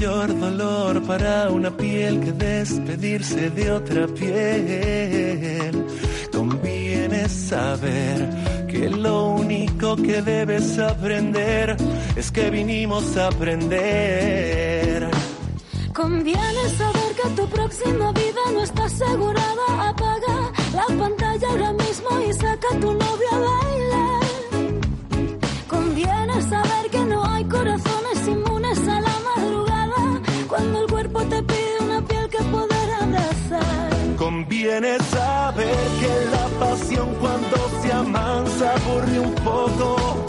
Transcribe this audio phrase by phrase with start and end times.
[0.00, 5.86] mayor dolor para una piel que despedirse de otra piel.
[6.32, 11.76] Conviene saber que lo único que debes aprender
[12.16, 15.10] es que vinimos a aprender.
[15.92, 19.90] Conviene saber que tu próxima vida no está asegurada.
[19.90, 22.99] Apaga la pantalla ahora mismo y saca tu
[34.70, 40.24] Conviene saber que la pasión cuando se amansa aburre un poco.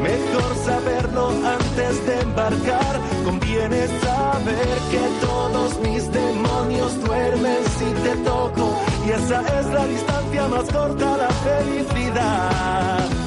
[0.00, 3.00] Mejor saberlo antes de embarcar.
[3.24, 8.76] Conviene saber que todos mis demonios duermen si te toco.
[9.04, 13.19] Y esa es la distancia más corta a la felicidad.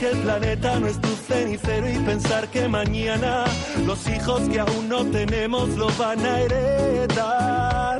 [0.00, 3.44] Que el planeta no es tu cenicero y pensar que mañana
[3.84, 7.98] los hijos que aún no tenemos lo van a heredar.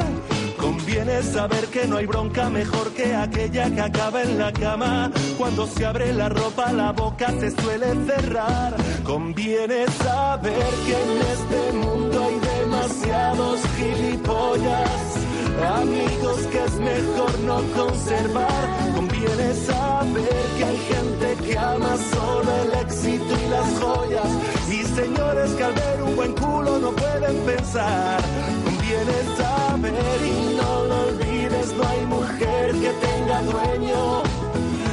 [0.58, 5.10] Conviene saber que no hay bronca mejor que aquella que acaba en la cama.
[5.36, 8.74] Cuando se abre la ropa la boca se suele cerrar.
[9.04, 15.19] Conviene saber que en este mundo hay demasiados gilipollas.
[15.58, 18.92] Amigos que es mejor no conservar.
[18.94, 24.30] Conviene saber que hay gente que ama solo el éxito y las joyas.
[24.68, 28.20] Y señores que al ver un buen culo no pueden pensar.
[28.64, 34.22] Conviene saber y no lo olvides, no hay mujer que tenga dueño.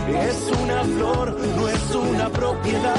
[0.08, 2.97] Es una flor, no es una propiedad.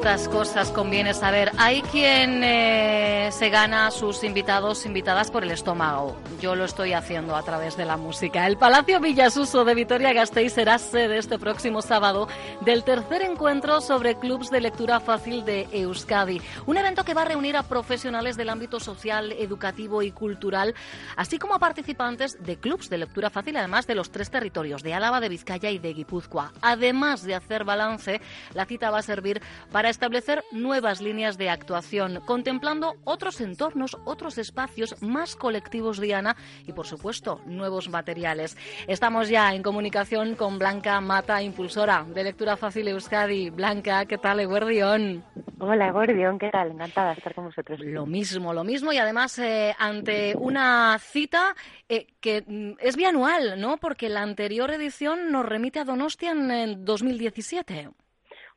[0.00, 1.52] ¿Cuántas cosas conviene saber?
[1.58, 6.16] Hay quien eh, se gana sus invitados, invitadas por el estómago.
[6.40, 8.46] Yo lo estoy haciendo a través de la música.
[8.46, 12.28] El Palacio Villasuso de Vitoria-Gasteiz será sede este próximo sábado
[12.62, 16.40] del tercer encuentro sobre clubs de lectura fácil de Euskadi.
[16.64, 20.74] Un evento que va a reunir a profesionales del ámbito social, educativo y cultural,
[21.16, 24.94] así como a participantes de clubs de lectura fácil, además de los tres territorios, de
[24.94, 26.54] Álava, de Vizcaya y de Guipúzcoa.
[26.62, 28.22] Además de hacer balance,
[28.54, 34.38] la cita va a servir para establecer nuevas líneas de actuación, contemplando otros entornos, otros
[34.38, 36.36] espacios más colectivos, Diana,
[36.66, 38.56] y por supuesto, nuevos materiales.
[38.86, 43.50] Estamos ya en comunicación con Blanca Mata, impulsora de Lectura Fácil Euskadi.
[43.50, 45.24] Blanca, ¿qué tal, Eguardión?
[45.58, 46.70] Hola, Eguardión, ¿qué tal?
[46.70, 47.80] Encantada de estar con vosotros.
[47.80, 51.54] Lo mismo, lo mismo, y además eh, ante una cita
[51.88, 53.76] eh, que mm, es bianual, ¿no?
[53.76, 57.90] Porque la anterior edición nos remite a Donostia en, en 2017.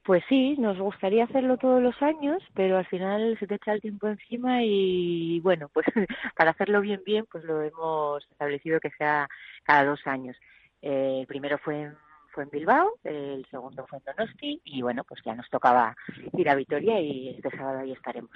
[0.03, 3.81] Pues sí, nos gustaría hacerlo todos los años, pero al final se te echa el
[3.81, 5.85] tiempo encima y bueno, pues
[6.37, 9.29] para hacerlo bien bien, pues lo hemos establecido que sea
[9.63, 10.35] cada dos años.
[10.81, 11.95] Eh, el primero fue en,
[12.33, 15.95] fue en Bilbao, el segundo fue en Donosti y bueno, pues ya nos tocaba
[16.33, 18.31] ir a Vitoria y este sábado ahí estaremos.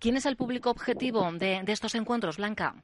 [0.00, 2.74] ¿Quién es el público objetivo de, de estos encuentros, Blanca?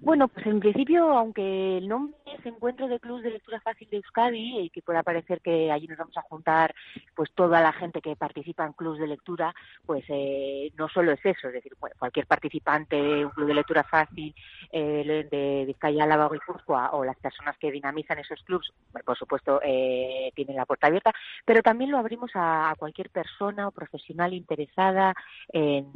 [0.00, 3.98] Bueno, pues en principio, aunque el nombre es Encuentro de Clubs de Lectura Fácil de
[3.98, 6.74] Euskadi y que pueda parecer que allí nos vamos a juntar
[7.14, 9.54] pues toda la gente que participa en clubs de lectura,
[9.86, 13.84] pues eh, no solo es eso, es decir, cualquier participante de un club de lectura
[13.84, 14.34] fácil
[14.72, 18.72] eh, de Vizcaya, Álava o Guipúzcoa o las personas que dinamizan esos clubs,
[19.04, 21.12] por supuesto, eh, tienen la puerta abierta,
[21.44, 25.14] pero también lo abrimos a, cualquier persona o profesional interesada
[25.52, 25.86] en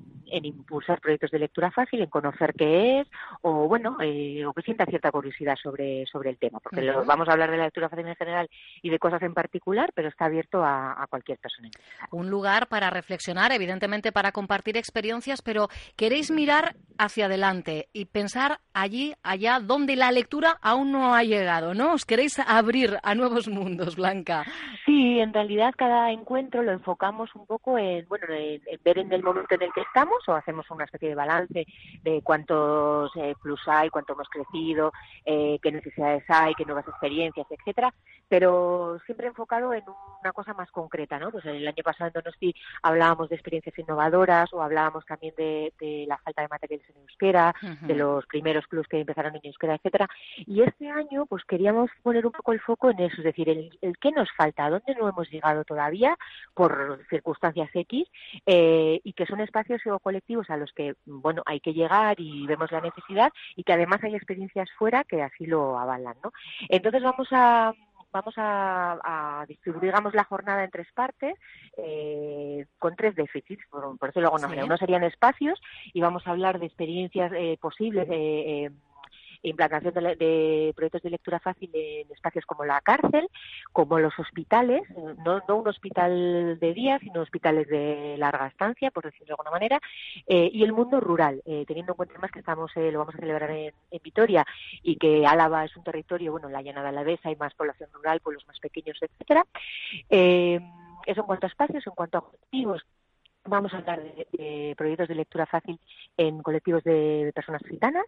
[0.44, 3.08] impulsar proyectos de lectura fácil, en conocer qué es
[3.42, 7.28] o, bueno, eh, o que sienta cierta curiosidad sobre, sobre el tema, porque lo, vamos
[7.28, 8.48] a hablar de la lectura fácil en general
[8.82, 11.70] y de cosas en particular, pero está abierto a, a cualquier persona.
[12.10, 18.58] Un lugar para reflexionar, evidentemente para compartir experiencias, pero queréis mirar hacia adelante y pensar
[18.74, 21.92] allí, allá, donde la lectura aún no ha llegado, ¿no?
[21.92, 24.44] Os queréis abrir a nuevos mundos, Blanca.
[24.84, 29.12] Sí, en realidad cada encuentro lo enfocamos un poco en, bueno, en, en ver en
[29.12, 31.66] el momento en el que estamos o hacemos una especie de balance
[32.02, 34.92] de cuántos eh, plus hay, cuánto hemos crecido,
[35.24, 37.92] eh, qué necesidades hay, qué nuevas experiencias, etcétera,
[38.28, 39.84] pero siempre enfocado en
[40.20, 41.30] una cosa más concreta, ¿no?
[41.30, 45.72] Pues el año pasado en Donosti hablábamos de experiencias innovadoras o hablábamos también de,
[46.06, 50.08] la falta de materiales en euskera, de los primeros clubs que empezaron en euskera, etcétera.
[50.38, 53.78] Y este año, pues queríamos poner un poco el foco en eso, es decir, el,
[53.80, 56.16] el qué nos falta, dónde no hemos llegado todavía
[56.54, 58.06] por circunstancias X
[58.46, 62.46] eh, y que son espacios o colectivos a los que, bueno, hay que llegar y
[62.46, 66.32] vemos la necesidad y que además hay experiencias fuera que así lo avalan, ¿no?
[66.68, 67.74] Entonces vamos a
[68.12, 71.34] vamos a, distribuir digamos la jornada en tres partes
[71.76, 75.60] eh, con tres déficits por, por decirlo de alguna manera uno serían espacios
[75.92, 78.70] y vamos a hablar de experiencias eh, posibles eh,
[79.42, 83.28] implantación de, proyectos de lectura fácil en espacios como la cárcel,
[83.72, 84.82] como los hospitales,
[85.24, 89.50] no, no un hospital de día, sino hospitales de larga estancia, por decirlo de alguna
[89.50, 89.80] manera,
[90.26, 93.14] eh, y el mundo rural, eh, teniendo en cuenta más que estamos eh, lo vamos
[93.14, 94.46] a celebrar en, Vitoria
[94.82, 98.20] y que Álava es un territorio, bueno, en la llanada alavesa hay más población rural,
[98.20, 99.44] pueblos más pequeños, etcétera.
[100.08, 102.82] eso en cuanto a espacios, en cuanto a objetivos,
[103.48, 105.78] vamos a hablar de, proyectos de lectura fácil
[106.16, 108.04] en colectivos de, personas gitanas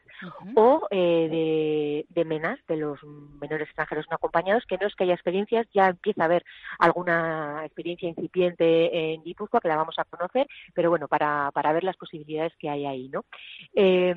[0.54, 3.02] o eh, de, menas, de los
[3.40, 6.44] menores extranjeros no acompañados, que no es que haya experiencias, ya empieza a haber
[6.78, 11.84] alguna experiencia incipiente en Guipúzcoa que la vamos a conocer, pero bueno, para, para ver
[11.84, 13.24] las posibilidades que hay ahí, ¿no?
[13.74, 14.14] Eh,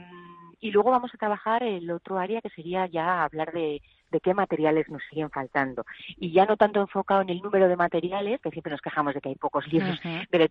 [0.60, 3.82] y luego vamos a trabajar el otro área que sería ya hablar de,
[4.14, 5.86] de qué materiales nos siguen faltando.
[6.18, 9.20] Y ya no tanto enfocado en el número de materiales, que siempre nos quejamos de
[9.20, 10.00] que hay pocos libros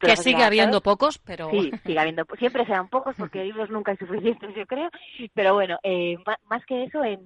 [0.00, 1.49] Que sigue habiendo pocos, pero...
[1.50, 4.91] Sí, sigue habiendo, siempre serán pocos porque libros nunca hay suficientes, yo creo.
[5.32, 6.19] Pero bueno, eh,
[6.50, 7.23] más que eso, en,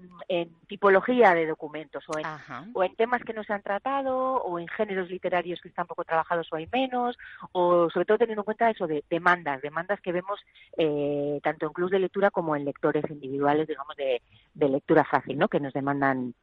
[0.68, 2.26] tipología de documentos o en,
[2.74, 6.04] o en temas que no se han tratado o en géneros literarios que están poco
[6.04, 7.16] trabajados o hay menos,
[7.52, 10.40] o sobre todo teniendo en cuenta eso de demandas, demandas que vemos
[10.76, 14.20] eh, tanto en clubs de lectura como en lectores individuales, digamos, de,
[14.56, 15.48] de lectura fácil, ¿no?
[15.48, 16.34] Que nos demandan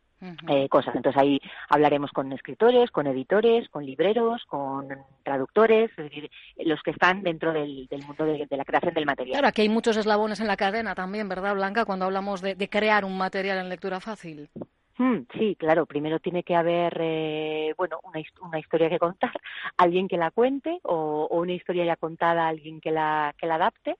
[0.47, 0.95] eh, cosas.
[0.95, 4.87] Entonces ahí hablaremos con escritores, con editores, con libreros, con
[5.23, 6.31] traductores, es decir,
[6.65, 9.33] los que están dentro del, mundo de, la creación del material.
[9.33, 11.83] Claro, aquí hay muchos eslabones en la cadena también, ¿verdad, Blanca?
[11.83, 14.49] Cuando hablamos de, crear un material en lectura fácil.
[14.97, 15.85] Hmm, sí, claro.
[15.85, 19.33] Primero tiene que haber, eh, bueno, una, una, historia que contar,
[19.77, 23.97] alguien que la cuente o, una historia ya contada, alguien que la, que la adapte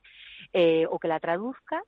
[0.54, 1.84] eh, o que la traduzca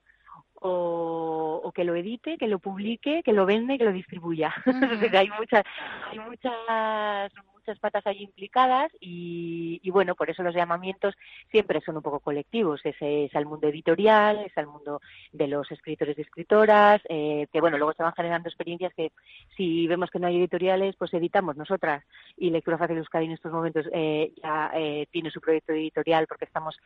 [0.68, 4.54] o, que lo edite, que lo publique, que lo vende, que lo distribuya.
[5.14, 5.64] hay muchas,
[6.12, 7.32] hay muchas,
[7.66, 11.16] muchas patas ahí implicadas y, bueno, por eso los llamamientos
[11.50, 12.80] siempre son un poco colectivos.
[12.84, 15.02] Ese es al mundo editorial, es al mundo
[15.32, 19.12] de los escritores y escritoras, eh, que bueno, luego se van generando experiencias que
[19.58, 22.04] si vemos que no hay editoriales, pues editamos nosotras.
[22.38, 26.46] Y Lectura Fácil Euskadi en estos momentos eh, ya eh, tiene su proyecto editorial porque
[26.46, 26.78] estamos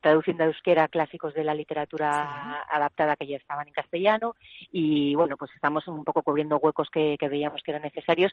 [0.00, 4.34] traduciendo a euskera clásicos de la literatura adaptada que ya estaban en castellano
[4.70, 8.32] y bueno, pues estamos un poco cubriendo huecos que, que veíamos que eran necesarios,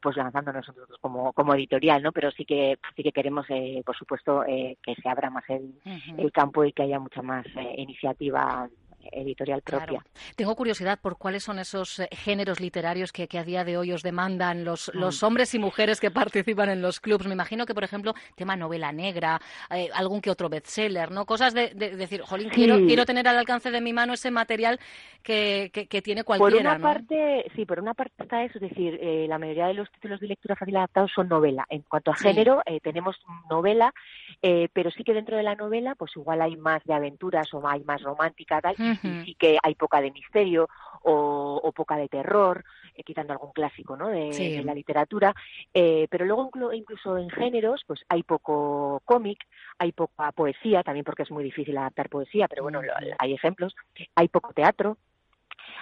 [0.00, 2.12] pues lanzándonos nosotros como, como editorial, ¿no?
[2.12, 5.74] Pero sí que sí que queremos, eh, por supuesto, eh, que se abra más el,
[6.16, 8.68] el campo y que haya mucha más eh, iniciativa
[9.12, 10.04] editorial propia.
[10.36, 14.02] Tengo curiosidad por cuáles son esos eh, géneros literarios que, a día de hoy os
[14.02, 14.98] demandan los, mm.
[14.98, 17.26] los hombres y mujeres que participan en los clubs.
[17.26, 19.40] Me imagino que, por ejemplo, tema novela negra,
[19.70, 21.26] eh, algún que otro bestseller, ¿no?
[21.26, 24.78] Cosas de, decir, jolín, quiero, quiero tener al alcance de mi mano ese material
[25.22, 28.98] que, que, tiene cualquiera, Por una parte, sí, por una parte está eso, es decir,
[29.00, 31.64] eh, la mayoría de los títulos de lectura fácil adaptados son novela.
[31.70, 33.16] En cuanto a género, tenemos
[33.48, 33.92] novela,
[34.40, 37.82] pero sí que dentro de la novela, pues igual hay más de aventuras o hay
[37.84, 40.68] más romántica, tal, y sí que hay poca de misterio
[41.02, 44.08] o, poca de terror, eh, quitando algún clásico ¿no?
[44.08, 45.34] de, la literatura,
[45.72, 49.38] eh, pero luego incluso en géneros pues hay poco cómic,
[49.78, 52.80] hay poca poesía, también porque es muy difícil adaptar poesía, pero bueno,
[53.18, 53.74] hay ejemplos,
[54.14, 54.96] hay poco teatro,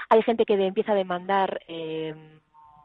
[0.08, 2.14] hay gente que empieza a demandar eh,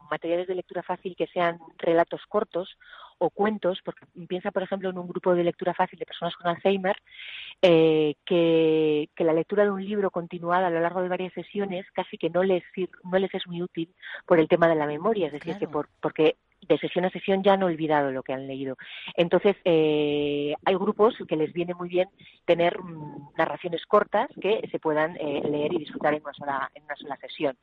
[0.10, 2.78] materiales de lectura fácil que sean relatos cortos
[3.20, 6.48] o cuentos, porque piensa, por ejemplo, en un grupo de lectura fácil de personas con
[6.48, 6.96] Alzheimer,
[7.62, 12.18] eh, que, la lectura de un libro continuada a lo largo de varias sesiones casi
[12.18, 12.64] que no les,
[13.04, 13.94] no les es muy útil
[14.26, 16.38] por el tema de la memoria, es decir, que por, porque
[16.68, 18.78] de sesión a sesión ya han olvidado lo que han leído.
[19.16, 22.10] Entonces, eh, hay grupos que les viene muy bien
[22.46, 26.84] tener mm, narraciones cortas que se puedan eh, leer y disfrutar en una, sola, en
[26.84, 27.58] una sola sesión.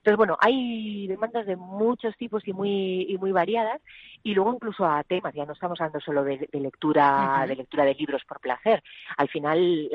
[0.00, 3.80] Entonces, bueno, hay demandas de muchos tipos y muy, y muy variadas
[4.22, 7.94] y luego incluso a temas, ya no estamos hablando solo de, lectura, de lectura de
[7.94, 8.82] libros por placer.
[9.16, 9.88] Al final,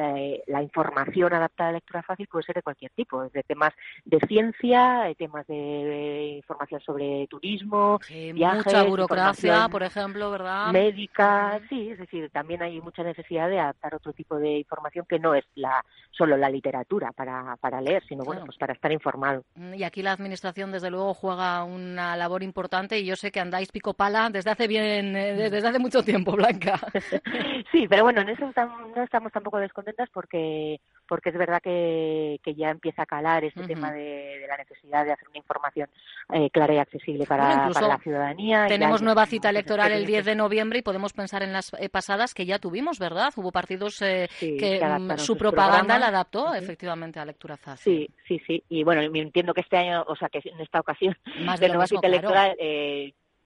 [0.47, 5.01] la información adaptada a lectura fácil puede ser de cualquier tipo, de temas de ciencia,
[5.01, 7.99] de temas de, información sobre turismo,
[8.33, 10.71] viajes, mucha burocracia, por ejemplo, ¿verdad?
[10.71, 15.19] Médica, sí, es decir, también hay mucha necesidad de adaptar otro tipo de información que
[15.19, 19.43] no es la solo la literatura para, para leer, sino bueno, pues para estar informado.
[19.55, 23.71] Mm, aquí la administración desde luego juega una labor importante y yo sé que andáis
[23.71, 26.77] pico pala desde hace bien eh, desde hace mucho tiempo, Blanca.
[27.71, 32.55] sí, pero bueno, en eso no estamos tampoco descontentas porque porque es verdad que, que
[32.55, 35.89] ya empieza a calar este tema de, la necesidad de hacer una información
[36.33, 38.67] eh, clara y accesible para, la ciudadanía.
[38.67, 42.33] Tenemos nueva cita electoral el 10 de noviembre y podemos pensar en las eh, pasadas
[42.33, 43.33] que ya tuvimos, ¿verdad?
[43.35, 48.09] Hubo partidos eh, que, mm, su propaganda la adaptó efectivamente a lectura fácil.
[48.27, 48.63] Sí, sí, sí.
[48.69, 51.87] Y bueno, entiendo que este año, o sea, que en esta ocasión Más de, nueva
[51.87, 52.55] cita electoral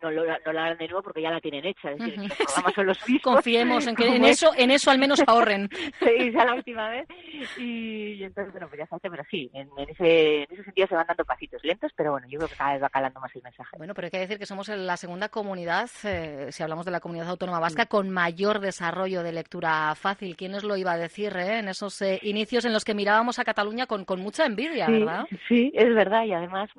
[0.01, 1.91] no, lo, no la hagan de nuevo porque ya la tienen hecha.
[1.91, 3.22] Es decir, los programas son los mismos.
[3.22, 5.70] Confiemos en que en eso, en eso al menos ahorren.
[6.00, 7.08] sí, ya la última vez.
[7.58, 11.08] Y, entonces, bueno, pues ya salte, pero sí, en, ese, en ese sentido se van
[11.08, 13.77] dando pasitos lentos, pero bueno, yo creo que cada vez va calando más el mensaje.
[13.77, 17.00] Bueno, pero hay que decir que somos la segunda comunidad, eh, si hablamos de la
[17.00, 20.36] comunidad autónoma vasca, con mayor desarrollo de lectura fácil.
[20.36, 21.60] ¿Quién os lo iba a decir, eh?
[21.60, 25.25] En esos eh, inicios en los que mirábamos a Cataluña con, con mucha envidia, ¿verdad?
[25.48, 26.24] Sí, es verdad.
[26.25, 26.70] Y además,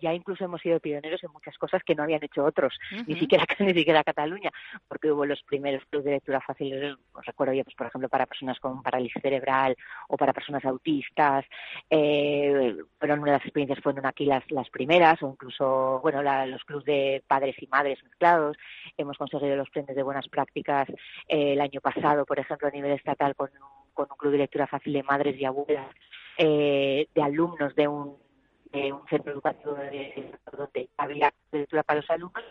[0.00, 3.44] ya incluso hemos sido pioneros en muchas cosas que no habían hecho otros, ni siquiera
[3.60, 4.50] ni siquiera Cataluña,
[4.88, 8.26] porque hubo los primeros clubes de lectura fácil, os recuerdo yo, pues por ejemplo, para
[8.26, 9.76] personas con parálisis cerebral
[10.08, 11.44] o para personas autistas,
[11.90, 16.64] eh, fueron una de las experiencias fueron aquí las, las primeras, o incluso, bueno, los
[16.64, 18.56] clubes de padres y madres mezclados,
[18.96, 20.88] hemos conseguido los premios de buenas prácticas
[21.28, 23.50] eh, el año pasado, por ejemplo, a nivel estatal con,
[23.94, 25.88] con un club de lectura fácil de madres y abuelas,
[26.36, 28.16] eh, de alumnos de un
[28.72, 32.44] de un centro educativo de, donde había lectura para los alumnos.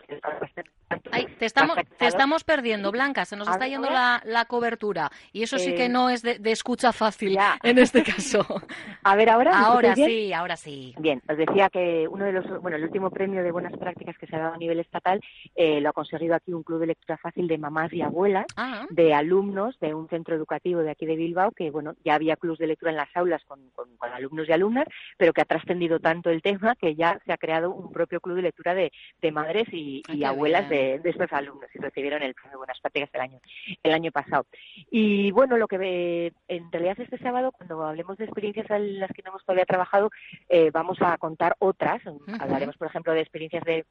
[1.12, 5.42] Ay, te estamos, te estamos perdiendo, Blanca, se nos está yendo la, la cobertura y
[5.42, 8.44] eso sí que eh, no es de, escucha fácil en este caso.
[9.02, 9.58] A ver, ahora.
[9.58, 10.94] Ahora sí, ahora sí.
[10.98, 14.26] Bien, os decía que uno de los, bueno, el último premio de buenas prácticas que
[14.26, 15.20] se ha dado a nivel estatal
[15.54, 18.86] eh, lo ha conseguido aquí un club de lectura fácil de mamás y abuelas, ah.
[18.90, 22.58] de alumnos de un centro educativo de aquí de Bilbao, que bueno, ya había clubs
[22.58, 24.86] de lectura en las aulas con, con, con alumnos y alumnas,
[25.16, 28.36] pero que ha trascendido tanto el tema que ya se ha creado un propio club
[28.36, 28.87] de lectura de,
[29.20, 33.10] de madres y, ah, abuelas de, de, estos alumnos y recibieron el premio Buenas Prácticas
[33.12, 33.40] el año,
[33.82, 34.46] el año pasado.
[34.90, 39.22] Y bueno, lo que en realidad este sábado, cuando hablemos de experiencias en las que
[39.22, 40.10] no hemos todavía trabajado,
[40.48, 42.02] eh, vamos a contar otras.
[42.40, 43.84] Hablaremos, por ejemplo, de experiencias de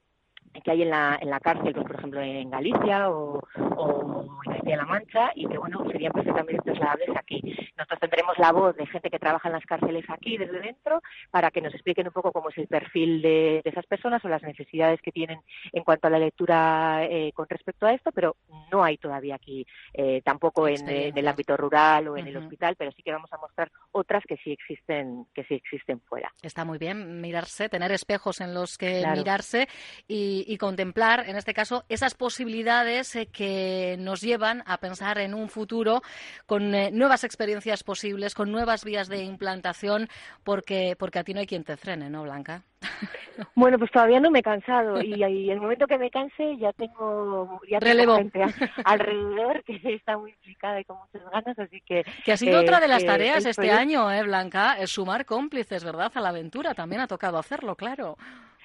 [0.63, 3.39] que hay en la, en la cárcel, pues, por ejemplo, en Galicia o,
[3.75, 7.41] o en Castilla-La Mancha, y que, bueno, serían perfectamente trasladables aquí.
[7.77, 11.51] Nosotros tendremos la voz de gente que trabaja en las cárceles aquí, desde dentro, para
[11.51, 15.01] que nos expliquen un poco cómo es el perfil de, esas personas o las necesidades
[15.01, 15.39] que tienen
[15.71, 18.35] en cuanto a la lectura eh, con respecto a esto, pero
[18.71, 22.91] no hay todavía aquí, eh, tampoco en, el ámbito rural o en el hospital, pero
[22.91, 26.31] sí que vamos a mostrar otras que sí existen, que sí existen fuera.
[26.41, 29.67] Está muy bien mirarse, tener espejos en los que mirarse
[30.07, 35.33] y y, contemplar, en este caso, esas posibilidades eh, que nos llevan a pensar en
[35.33, 36.01] un futuro
[36.45, 40.07] con eh, nuevas experiencias posibles, con nuevas vías de implantación,
[40.43, 42.63] porque, porque a ti no hay quien te frene, ¿no, Blanca?
[43.55, 47.61] Bueno, pues todavía no me he cansado y, el momento que me canse ya tengo,
[47.69, 48.43] ya gente
[48.83, 52.03] alrededor que está muy implicada y con muchas ganas, así que...
[52.25, 54.77] Que ha sido otra de las tareas este año, ¿eh, Blanca?
[54.79, 56.11] Es sumar cómplices, ¿verdad?
[56.15, 58.17] A la aventura, también ha tocado hacerlo, claro.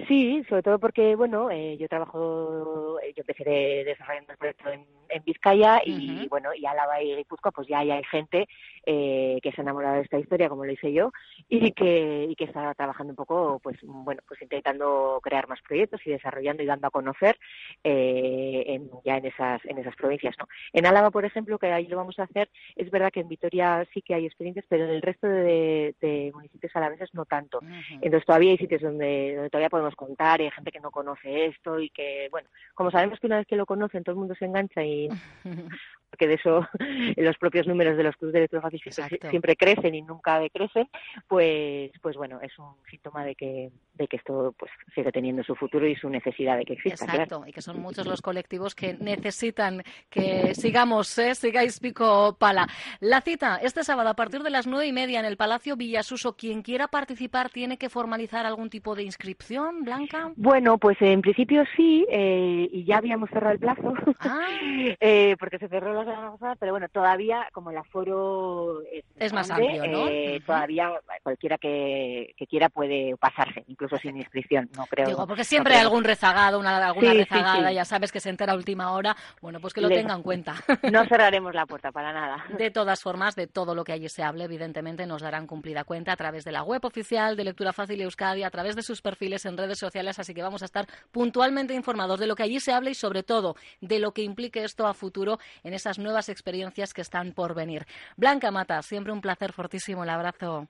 [0.08, 3.44] Sí, sobre todo porque, bueno, eh, yo trabajo, eh, yo empecé
[3.84, 4.86] desarrollando el proyecto en,
[5.26, 8.48] Vizcaya y, bueno, y Álava y Guipúzcoa, pues ya, ya hay gente
[8.86, 11.12] eh, que se ha enamorado de esta historia, como lo hice yo,
[11.50, 16.00] y que, y que está trabajando un poco, pues, bueno, pues intentando crear más proyectos
[16.06, 17.38] y desarrollando y dando a conocer
[17.82, 20.46] en, ya en esas, en esas provincias, ¿no?
[20.72, 23.86] En Álava, por ejemplo, que ahí lo vamos a hacer, es verdad que en Vitoria
[23.92, 27.60] sí que hay experiencias, pero en el resto de, municipios alaveses no tanto.
[27.90, 31.46] Entonces todavía hay sitios donde, donde todavía podemos contar y hay gente que no conoce
[31.46, 32.48] esto y que, bueno,
[32.82, 35.08] como sabemos que una vez que lo conocen todo el mundo se engancha y
[36.12, 36.66] porque de eso
[37.16, 38.82] los propios números de los clubes de electrofácil
[39.30, 40.86] siempre, crecen y nunca decrecen,
[41.26, 45.54] pues, pues bueno, es un síntoma de que, de que esto pues sigue teniendo su
[45.54, 47.06] futuro y su necesidad de que exista.
[47.06, 51.34] Exacto, y que son muchos los colectivos que necesitan que sigamos, ¿eh?
[51.34, 52.68] sigáis pico pala.
[53.00, 56.36] La cita, este sábado a partir de las nueve y media en el Palacio Villasuso,
[56.36, 59.22] quien quiera participar tiene que formalizar algún tipo de inscripción.
[59.22, 60.32] inscripción, Blanca?
[60.36, 64.46] Bueno, pues en principio sí, eh, y ya habíamos cerrado el plazo, Ah.
[65.00, 69.32] eh, porque se cerró la semana pasada, pero bueno, todavía, como el aforo es, Es
[69.32, 70.08] más amplio, ¿no?
[70.08, 70.90] eh, todavía
[71.22, 75.06] cualquiera que, que quiera puede pasarse, incluso sin inscripción, no creo.
[75.06, 77.74] Digo, porque no siempre hay algún rezagado, una, alguna Sí, sí, rezagada, sí.
[77.74, 79.16] ya sabes que se entera a última hora.
[79.42, 80.54] Bueno, pues que lo Le- tenga en cuenta.
[80.90, 82.44] No cerraremos la puerta para nada.
[82.56, 86.12] De todas formas, de todo lo que allí se hable, evidentemente nos darán cumplida cuenta
[86.12, 89.44] a través de la web oficial de Lectura Fácil Euskadi, a través de sus perfiles
[89.44, 92.72] en redes sociales, así que vamos a estar puntualmente informados de lo que allí se
[92.72, 96.94] hable y sobre todo de lo que implique esto a futuro en esas nuevas experiencias
[96.94, 97.86] que están por venir.
[98.16, 100.68] Blanca Mata, siempre un placer fortísimo, el abrazo.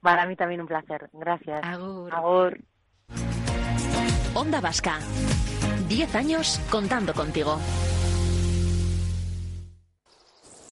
[0.00, 1.10] Para mí también un placer.
[1.12, 1.60] Gracias.
[1.62, 2.14] Agur.
[2.14, 2.58] Agur.
[4.34, 4.98] Onda Vasca.
[5.88, 7.58] 10 años contando contigo.